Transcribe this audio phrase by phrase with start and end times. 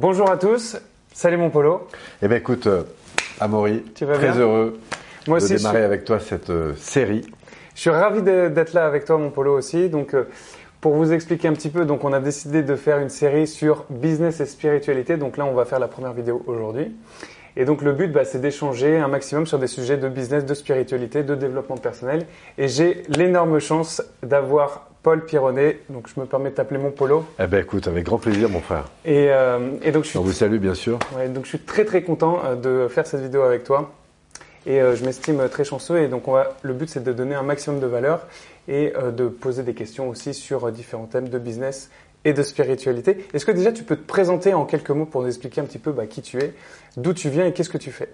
[0.00, 0.76] Bonjour à tous,
[1.12, 1.88] salut mon Polo.
[2.22, 2.84] Eh bien écoute, euh,
[3.40, 4.42] Amaury, Tu vas très bien?
[4.42, 4.78] heureux
[5.26, 7.26] Moi de aussi, je démarrer suis, avec toi cette euh, série.
[7.74, 9.88] je suis ravi d'être là avec toi mon Polo aussi.
[9.88, 10.28] Donc, euh,
[10.80, 13.86] pour vous expliquer un petit peu, donc on a décidé de faire une série sur
[13.90, 15.16] business et spiritualité.
[15.16, 16.94] Donc là, on va faire la première vidéo aujourd'hui.
[17.56, 20.54] Et donc le but, bah, c'est d'échanger un maximum sur des sujets de business, de
[20.54, 22.24] spiritualité, de développement personnel.
[22.56, 25.80] Et j'ai l'énorme chance d'avoir Paul Pironnet.
[25.88, 27.24] Donc je me permets de t'appeler mon Polo.
[27.40, 28.84] Eh bien écoute, avec grand plaisir mon frère.
[29.06, 30.98] Et, euh, et donc je suis On vous salue bien sûr.
[31.16, 33.94] Ouais, donc je suis très très content euh, de faire cette vidéo avec toi
[34.66, 37.34] et euh, je m'estime très chanceux et donc on va, le but c'est de donner
[37.34, 38.26] un maximum de valeur
[38.68, 41.90] et euh, de poser des questions aussi sur différents thèmes de business
[42.26, 43.26] et de spiritualité.
[43.32, 45.78] Est-ce que déjà tu peux te présenter en quelques mots pour nous expliquer un petit
[45.78, 46.52] peu bah, qui tu es,
[46.98, 48.10] d'où tu viens et qu'est-ce que tu fais?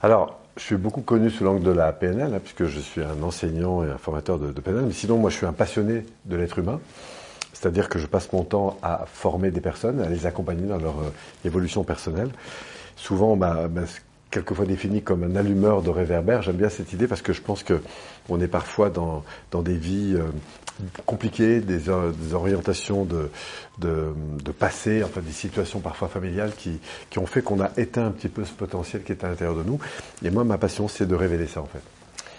[0.00, 3.22] Alors, je suis beaucoup connu sous l'angle de la PNL, hein, puisque je suis un
[3.22, 6.58] enseignant et un formateur de, PNL, mais sinon moi je suis un passionné de l'être
[6.58, 6.80] humain.
[7.52, 10.98] C'est-à-dire que je passe mon temps à former des personnes, à les accompagner dans leur
[11.00, 11.12] euh,
[11.44, 12.30] évolution personnelle.
[12.96, 13.82] Souvent, m'a m'a
[14.30, 16.42] quelquefois défini comme un allumeur de réverbère.
[16.42, 17.80] J'aime bien cette idée parce que je pense que
[18.28, 20.24] on est parfois dans, dans des vies euh,
[21.04, 23.30] compliquées, des, des orientations de,
[23.78, 24.14] de,
[24.44, 26.78] de passé, enfin des situations parfois familiales qui,
[27.10, 29.56] qui ont fait qu'on a éteint un petit peu ce potentiel qui est à l'intérieur
[29.56, 29.78] de nous.
[30.24, 31.82] Et moi, ma passion, c'est de révéler ça en fait.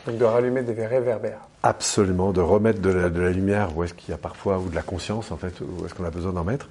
[0.08, 1.42] Donc de rallumer des réverbères.
[1.62, 4.70] Absolument, de remettre de la, de la lumière où est-ce qu'il y a parfois, ou
[4.70, 6.68] de la conscience en fait, où est-ce qu'on a besoin d'en mettre.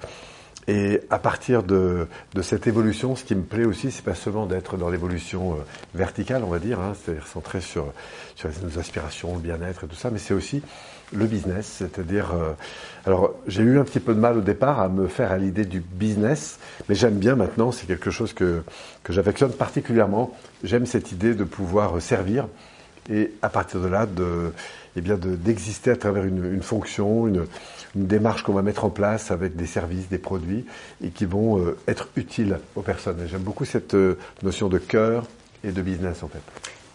[0.67, 4.45] Et à partir de, de cette évolution, ce qui me plaît aussi, c'est pas seulement
[4.45, 5.55] d'être dans l'évolution euh,
[5.95, 7.91] verticale, on va dire, hein, c'est-à-dire centré sur,
[8.35, 10.61] sur nos aspirations, le bien-être et tout ça, mais c'est aussi
[11.13, 12.53] le business, c'est-à-dire, euh,
[13.05, 15.65] alors j'ai eu un petit peu de mal au départ à me faire à l'idée
[15.65, 18.63] du business, mais j'aime bien maintenant, c'est quelque chose que,
[19.03, 20.31] que j'affectionne particulièrement.
[20.63, 22.47] J'aime cette idée de pouvoir servir
[23.09, 24.53] et à partir de là, de,
[24.95, 27.45] eh bien, de- d'exister à travers une, une fonction, une,
[27.95, 30.65] une démarche qu'on va mettre en place avec des services, des produits,
[31.03, 33.17] et qui vont euh, être utiles aux personnes.
[33.27, 35.23] J'aime beaucoup cette euh, notion de cœur
[35.63, 36.41] et de business en fait.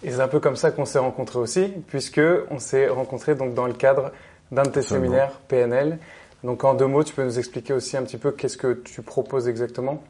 [0.02, 2.20] Et c'est un peu comme ça qu'on s'est rencontrés aussi, puisque
[2.50, 4.12] on s'est rencontrés donc dans le cadre
[4.52, 5.06] d'un de tes Absolument.
[5.06, 5.98] séminaires PNL.
[6.44, 9.02] Donc en deux mots, tu peux nous expliquer aussi un petit peu qu'est-ce que tu
[9.02, 10.02] proposes exactement?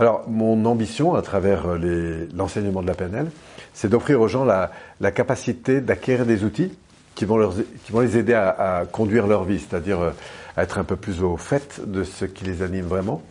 [0.00, 3.30] Alors, mon ambition à travers euh, l'enseignement de la PNL,
[3.74, 6.72] c'est d'offrir aux gens la, la capacité d'acquérir des outils
[7.18, 10.10] qui vont, les aider à, conduire leur vie, c'est-à-dire euh,
[10.56, 13.22] à être un peu plus au fait de ce qui les anime vraiment,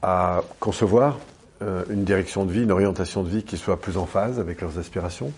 [0.00, 1.18] à concevoir
[1.60, 4.60] euh, une direction de vie, une orientation de vie qui soit plus en phase avec
[4.60, 5.32] leurs aspirations.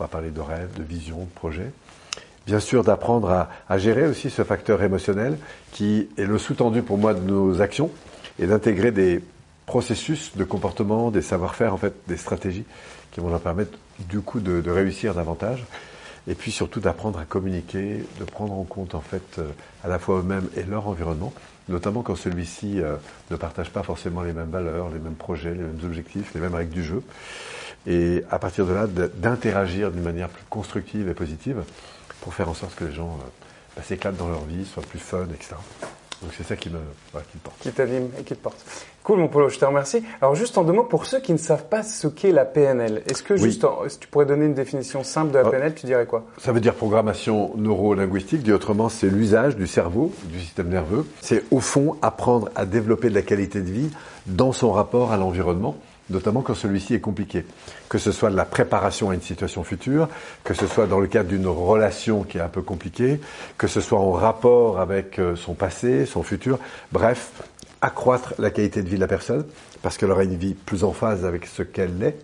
[0.00, 1.70] On va parler de rêve, de vision, de projet.
[2.46, 5.38] Bien sûr, d'apprendre à, gérer aussi ce facteur émotionnel
[5.70, 7.90] qui est le sous-tendu pour moi de nos actions
[8.40, 9.22] et d'intégrer des
[9.66, 12.64] processus de comportement, des savoir-faire, en fait, des stratégies
[13.12, 15.64] qui vont leur permettre du coup de réussir davantage.
[16.26, 19.48] Et puis surtout d'apprendre à communiquer, de prendre en compte en fait euh,
[19.82, 21.34] à la fois eux-mêmes et leur environnement,
[21.68, 22.96] notamment quand celui-ci euh,
[23.30, 26.54] ne partage pas forcément les mêmes valeurs, les mêmes projets, les mêmes objectifs, les mêmes
[26.54, 27.02] règles du jeu.
[27.86, 31.62] Et à partir de là, d'interagir d'une manière plus constructive et positive
[32.22, 33.28] pour faire en sorte que les gens euh,
[33.76, 35.56] bah, s'éclatent dans leur vie, soient plus fun, etc.
[36.22, 37.56] Donc c'est ça qui me, qui me porte.
[37.60, 38.56] qui t'anime et qui te porte.
[39.02, 40.02] Cool mon Polo, je te remercie.
[40.22, 43.02] Alors juste en deux mots, pour ceux qui ne savent pas ce qu'est la PNL,
[43.06, 43.40] est-ce que Oui.
[43.40, 45.50] juste, en- si tu pourrais donner une définition simple de la Ah.
[45.50, 46.24] PNL, tu dirais quoi?
[46.38, 51.04] Ça veut dire programmation neuro-linguistique, dit autrement, c'est l'usage du cerveau, du système nerveux.
[51.20, 53.90] C'est au fond apprendre à développer de la qualité de vie
[54.26, 55.76] dans son rapport à l'environnement,
[56.10, 57.44] notamment quand celui-ci est compliqué.
[57.88, 60.08] Que ce soit de la préparation à une situation future,
[60.42, 63.20] que ce soit dans le cadre d'une relation qui est un peu compliquée,
[63.58, 66.58] que ce soit en rapport avec euh, son passé, son futur.
[66.92, 67.30] Bref,
[67.80, 69.44] accroître la qualité de vie de la personne
[69.82, 72.16] parce qu'elle aura une vie plus en phase avec ce qu'elle est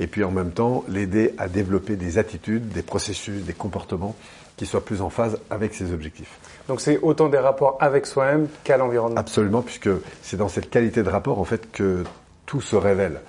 [0.00, 4.16] et puis en même temps l'aider à développer des attitudes, des processus, des comportements
[4.56, 6.38] qui soient plus en phase avec ses objectifs.
[6.68, 9.18] Donc c'est autant des rapports avec soi-même qu'à l'environnement.
[9.18, 9.90] Absolument, puisque
[10.22, 12.04] c'est dans cette qualité de rapport en fait que
[12.46, 13.20] tout se révèle.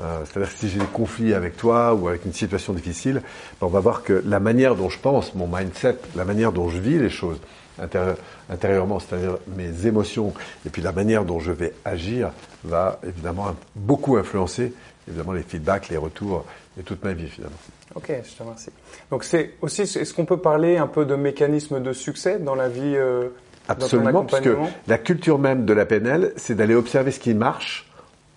[0.00, 3.14] Euh, C'est-à-dire que si j'ai des conflits avec toi ou avec une situation difficile,
[3.60, 6.68] ben, on va voir que la manière dont je pense, mon mindset, la manière dont
[6.68, 7.38] je vis les choses
[7.80, 8.14] intérie-
[8.50, 10.32] intérieurement, c'est-à-dire mes émotions,
[10.66, 12.30] et puis la manière dont je vais agir,
[12.64, 14.72] va évidemment beaucoup influencer
[15.08, 16.44] évidemment les feedbacks, les retours
[16.78, 17.56] et toute ma vie finalement.
[17.94, 18.68] Ok, je te remercie.
[19.10, 22.68] Donc c'est aussi, est-ce qu'on peut parler un peu de mécanisme de succès dans la
[22.68, 23.22] vie euh,
[23.68, 24.70] dans ton Absolument, puisque accompagnement?
[24.86, 27.87] la culture même de la PNL, c'est d'aller observer ce qui marche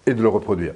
[0.05, 0.73] et de le reproduire.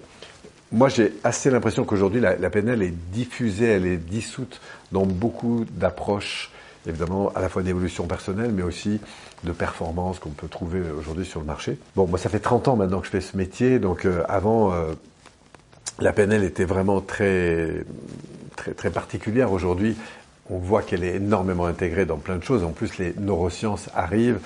[0.72, 4.60] Moi, j'ai assez l'impression qu'aujourd'hui, la, PNL est diffusée, elle est dissoute
[4.92, 6.51] dans beaucoup d'approches,
[6.88, 9.00] évidemment, à la fois d'évolution personnelle, mais aussi
[9.44, 11.77] de performance qu'on peut trouver aujourd'hui sur le marché.
[11.95, 14.74] Bon, moi, ça fait 30 ans maintenant que je fais ce métier, donc euh, avant,
[14.74, 14.94] euh,
[16.00, 17.86] la PNL était vraiment très,
[18.56, 19.51] très, très particulière.
[19.51, 19.95] Aujourd'hui,
[20.50, 22.63] on voit qu'elle est énormément intégrée dans plein de choses.
[22.63, 24.39] En plus, les neurosciences arrivent.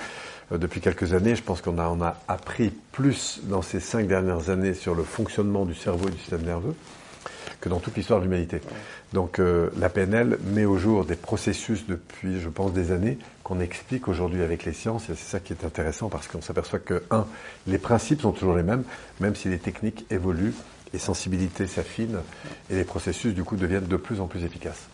[0.50, 1.36] Depuis quelques années.
[1.36, 5.02] Je pense qu'on a, on a appris plus dans ces cinq dernières années sur le
[5.02, 6.74] fonctionnement du cerveau et du système nerveux
[7.60, 8.60] que dans toute l'histoire de l'humanité.
[9.12, 13.60] Donc euh, la PNL met au jour des processus depuis, je pense, des années qu'on
[13.60, 15.04] explique aujourd'hui avec les sciences.
[15.10, 17.26] Et c'est ça qui est intéressant parce qu'on s'aperçoit que, un,
[17.66, 18.84] les principes sont toujours les mêmes,
[19.20, 20.54] même si les techniques évoluent,
[20.92, 22.20] les sensibilités s'affinent
[22.70, 24.88] et les processus, du coup, deviennent de plus en plus efficaces.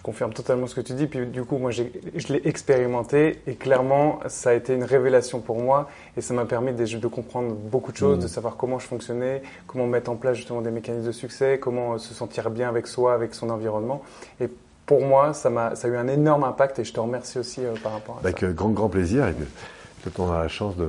[0.00, 1.06] Je confirme totalement ce que tu dis.
[1.06, 5.60] Puis du coup, moi, je l'ai expérimenté et clairement, ça a été une révélation pour
[5.60, 8.22] moi et ça m'a permis de, de, comprendre beaucoup de choses, mmh.
[8.22, 11.92] de savoir comment je fonctionnais, comment mettre en place justement des mécanismes de succès, comment
[11.92, 14.00] euh, se sentir bien avec soi, avec son environnement.
[14.40, 14.48] Et
[14.86, 17.62] pour moi, ça, a, ça a eu un énorme impact et je te remercie aussi
[17.62, 18.46] euh, par rapport à avec ça.
[18.46, 19.28] Avec grand, grand plaisir.
[19.28, 20.88] Et peut-être on a la chance de,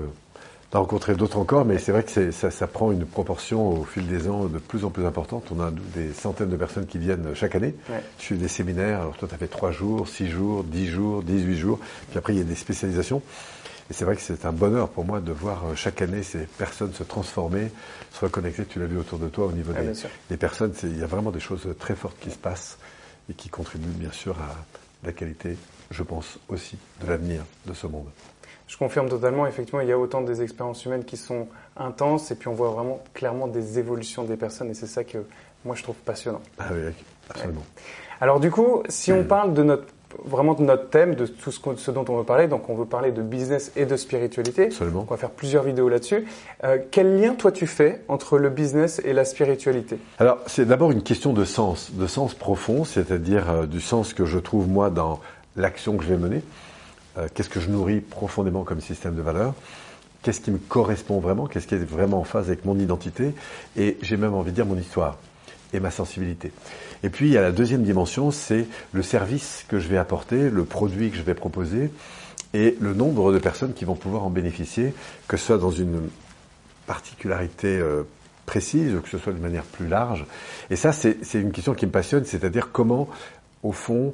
[0.72, 4.08] d'en rencontrer d'autres encore, mais c'est vrai que ça, ça, prend une proportion au fil
[4.08, 5.52] des ans de plus en plus importante.
[5.52, 7.76] On a des centaines de personnes qui viennent chaque année.
[7.90, 8.02] Ouais.
[8.20, 9.02] Je suis des séminaires.
[9.02, 11.80] Alors toi, tu as fait 3 jours, 6 jours, 10 jours, 18 jours.
[12.10, 13.22] Puis après, il y a des spécialisations.
[13.90, 16.46] Et c'est vrai que c'est un bonheur pour moi de voir euh, chaque année ces
[16.46, 17.70] personnes se transformer,
[18.14, 18.64] se reconnecter.
[18.64, 19.92] Tu l'as vu autour de toi au niveau des,
[20.30, 20.74] des, personnes.
[20.84, 22.78] Il y a vraiment des choses très fortes qui se passent
[23.30, 24.56] et qui contribuent bien sûr à
[25.06, 25.58] la qualité,
[25.90, 28.08] je pense aussi, de l'avenir de ce monde.
[28.72, 32.36] Je confirme totalement, effectivement, il y a autant des expériences humaines qui sont intenses et
[32.36, 35.18] puis on voit vraiment clairement des évolutions des personnes et c'est ça que
[35.66, 36.40] moi je trouve passionnant.
[36.58, 36.94] Ah oui,
[37.30, 37.66] absolument.
[38.22, 39.88] Alors du coup, si on parle de notre
[40.24, 42.86] vraiment de notre thème, de tout ce, ce, dont on veut parler, donc on veut
[42.86, 44.68] parler de business et de spiritualité.
[44.68, 45.06] Absolument.
[45.06, 46.26] On va faire plusieurs vidéos là-dessus.
[46.64, 49.98] Euh, quel lien toi tu fais entre le business et la spiritualité?
[50.18, 54.24] Alors c'est d'abord une question de sens, de sens profond, c'est-à-dire euh, du sens que
[54.24, 55.20] je trouve moi dans
[55.58, 56.42] l'action que je vais mener.
[57.18, 59.54] Euh, qu'est-ce que je nourris profondément comme système de valeurs,
[60.22, 63.34] qu'est-ce qui me correspond vraiment, qu'est-ce qui est vraiment en phase avec mon identité,
[63.78, 65.18] et j'ai même envie de dire mon histoire
[65.74, 66.52] et ma sensibilité.
[67.04, 70.50] Et puis il y a la deuxième dimension, c'est le service que je vais apporter,
[70.50, 71.92] le produit que je vais proposer,
[72.54, 74.94] et le nombre de personnes qui vont pouvoir en bénéficier,
[75.28, 76.10] que ce soit dans une
[76.86, 78.04] particularité euh,
[78.46, 80.26] précise, ou que ce soit de manière plus large.
[80.70, 83.08] Et ça, c'est une question qui me passionne, c'est-à-dire comment,
[83.64, 84.14] au fond,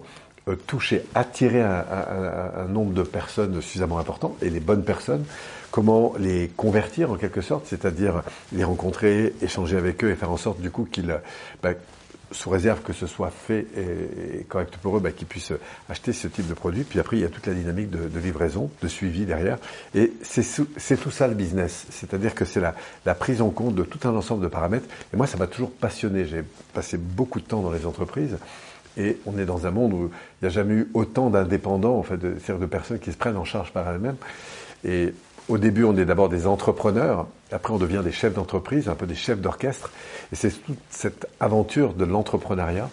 [0.56, 5.26] toucher, attirer un, un, un, nombre de personnes suffisamment important, et les bonnes personnes,
[5.72, 8.24] comment les convertir en quelque sorte, c'est-à-dire
[8.54, 11.20] les rencontrer, échanger avec eux et faire en sorte du coup qu'ils,
[11.62, 11.74] bah,
[12.32, 15.54] sous réserve que ce soit fait et, correct pour eux, bah, qu'ils puissent
[15.90, 16.84] acheter ce type de produit.
[16.84, 19.58] Puis après, il y a toute la dynamique de, de livraison, de suivi derrière.
[19.96, 21.86] Et c'est tout ça le business.
[21.90, 24.88] C'est-à-dire que c'est la, la, prise en compte de tout un ensemble de paramètres.
[25.14, 26.26] Et moi, ça m'a toujours passionné.
[26.26, 26.44] J'ai
[26.74, 28.38] passé beaucoup de temps dans les entreprises.
[28.98, 30.10] Et on est dans un monde où
[30.42, 33.38] il n'y a jamais eu autant d'indépendants, en fait, c'est-à-dire de personnes qui se prennent
[33.38, 34.18] en charge par elles-mêmes.
[34.84, 35.14] Et
[35.50, 39.06] au début, on est d'abord des entrepreneurs, après on devient des chefs d'entreprise, un peu
[39.06, 39.92] des chefs d'orchestre.
[40.32, 42.90] Et c'est toute cette aventure de l'entrepreneuriat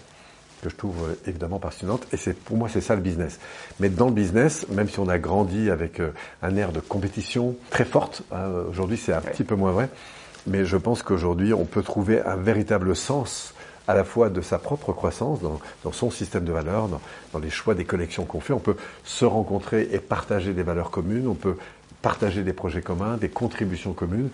[0.63, 2.07] que je trouve euh, évidemment passionnante.
[2.13, 3.39] Et c'est pour moi, c'est ça le business.
[3.81, 6.13] Mais dans le business, même si on a grandi avec euh,
[6.43, 9.89] un air de compétition très forte, hein, aujourd'hui c'est un petit peu moins vrai,
[10.47, 13.55] mais je pense qu'aujourd'hui on peut trouver un véritable sens
[13.87, 17.01] à la fois de sa propre croissance, dans, son système de valeurs, dans,
[17.33, 18.53] dans les choix des collections qu'on fait.
[18.53, 21.57] On peut se rencontrer et partager des valeurs communes, on peut
[22.03, 24.31] partager des projets communs, des contributions communes,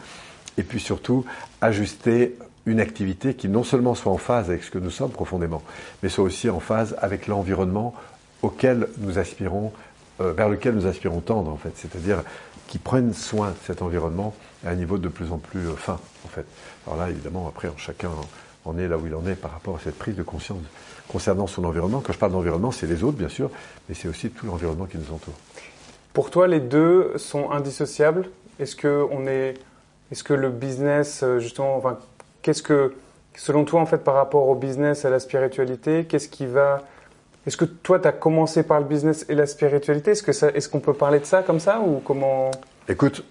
[0.58, 1.24] et puis surtout
[1.60, 2.36] ajuster
[2.66, 5.62] une activité qui non seulement soit en phase avec ce que nous sommes profondément,
[6.02, 7.94] mais soit aussi en phase avec l'environnement
[8.42, 9.72] auquel nous aspirons,
[10.20, 12.22] euh, vers lequel nous aspirons tendre en fait, c'est-à-dire
[12.68, 15.98] qui prennent soin de cet environnement à un niveau de plus en plus euh, fin
[16.24, 16.44] en fait.
[16.86, 18.10] Alors là évidemment après chacun
[18.64, 20.58] on est là où il en est par rapport à cette prise de conscience
[21.08, 22.00] concernant son environnement.
[22.00, 23.50] Quand je parle d'environnement, c'est les autres, bien sûr,
[23.88, 25.34] mais c'est aussi tout l'environnement qui nous entoure.
[26.12, 28.28] Pour toi, les deux sont indissociables?
[28.58, 29.54] Est-ce que on est,
[30.12, 31.98] est-ce que le business, euh, justement, enfin,
[32.42, 32.94] qu'est-ce que,
[33.34, 36.82] selon toi, en fait, par rapport au business à la spiritualité, qu'est-ce qui va
[37.46, 40.10] est-ce que toi, tu as commencé par le business et la spiritualité?
[40.10, 42.50] Est-ce que ça, est-ce qu'on peut parler de ça comme ça ou comment?
[42.88, 43.24] Écoute,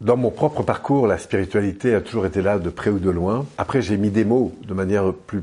[0.00, 3.44] dans mon propre parcours, la spiritualité a toujours été là de près ou de loin.
[3.58, 5.42] Après, j'ai mis des mots de manière plus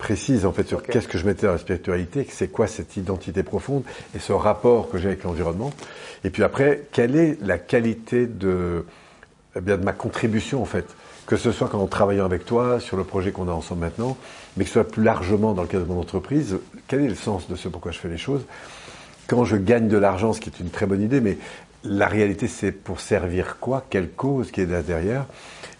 [0.00, 3.42] précise en fait sur qu'est-ce que je mettais dans la spiritualité, c'est quoi cette identité
[3.42, 3.82] profonde
[4.16, 5.72] et ce rapport que j'ai avec l'environnement.
[6.24, 8.86] Et puis après, quelle est la qualité de,
[9.56, 10.86] eh bien, de ma contribution en fait,
[11.26, 14.16] que ce soit quand on travaillant avec toi sur le projet qu'on a ensemble maintenant,
[14.56, 16.56] mais que ce soit plus largement dans le cadre de mon entreprise,
[16.88, 18.46] quel est le sens de ce pourquoi je fais les choses?
[19.26, 21.36] Quand je gagne de l'argent, ce qui est une très bonne idée, mais
[21.84, 25.26] la réalité, c'est pour servir quoi Quelle cause qui est derrière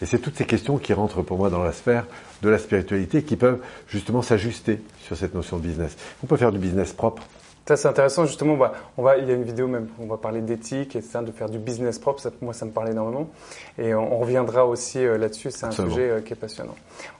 [0.00, 2.06] Et c'est toutes ces questions qui rentrent pour moi dans la sphère
[2.42, 5.96] de la spiritualité qui peuvent justement s'ajuster sur cette notion de business.
[6.24, 7.22] On peut faire du business propre.
[7.70, 8.56] Ça, c'est intéressant, justement.
[8.56, 11.30] Bah, on va, il y a une vidéo même, on va parler d'éthique et de
[11.30, 12.20] faire du business propre.
[12.20, 13.30] Ça, moi, ça me parle énormément.
[13.78, 15.52] Et on, reviendra aussi euh, là-dessus.
[15.52, 16.74] C'est un sujet euh, qui est passionnant.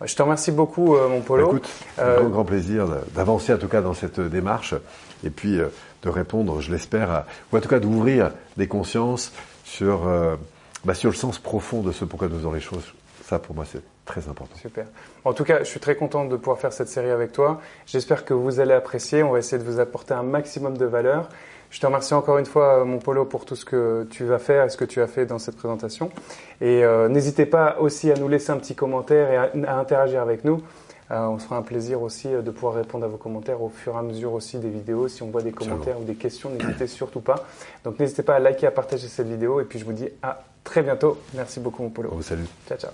[0.04, 1.45] Je te remercie beaucoup, euh, mon Polo.
[1.45, 4.75] Bah, écoute, un grand, plaisir d'avancer en tout cas dans cette démarche
[5.23, 5.57] et puis
[6.02, 9.33] de répondre, je l'espère, ou en tout cas d'ouvrir des consciences
[9.64, 10.35] sur, euh,
[10.85, 12.92] bah, sur le sens profond de ce pourquoi nous faisons les choses.
[13.30, 14.56] Ça, pour moi, c'est très important.
[14.56, 14.87] Super.
[15.25, 17.60] En tout cas, je suis très content de pouvoir faire cette série avec toi.
[17.87, 19.22] J'espère que vous allez apprécier.
[19.22, 21.28] On va essayer de vous apporter un maximum de valeur.
[21.70, 24.64] Je te remercie encore une fois, mon Polo, pour tout ce que tu vas faire
[24.64, 26.10] et ce que tu as fait dans cette présentation.
[26.60, 30.44] Et euh, n'hésitez pas aussi à nous laisser un petit commentaire et à, interagir avec
[30.44, 30.60] nous.
[31.12, 33.68] Euh, on se fera un plaisir aussi euh, de pouvoir répondre à vos commentaires au
[33.68, 35.06] fur et à mesure aussi des vidéos.
[35.06, 37.46] Si on voit des commentaires ou des questions, n'hésitez surtout pas.
[37.84, 39.60] Donc n'hésitez pas à liker, à partager cette vidéo.
[39.60, 41.16] Et puis je vous dis à très bientôt.
[41.34, 42.10] Merci beaucoup, mon Polo.
[42.22, 42.46] salut.
[42.66, 42.90] Ciao, ciao.